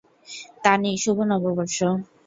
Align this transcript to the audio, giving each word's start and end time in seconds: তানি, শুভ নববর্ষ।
তানি, 0.63 0.91
শুভ 1.03 1.17
নববর্ষ। 1.31 1.77